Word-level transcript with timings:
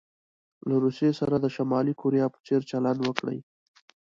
له 0.67 0.75
روسيې 0.83 1.11
سره 1.19 1.35
د 1.39 1.45
شمالي 1.55 1.93
کوریا 2.01 2.25
په 2.33 2.39
څیر 2.45 2.61
چلند 2.71 2.99
وکړي. 3.03 3.39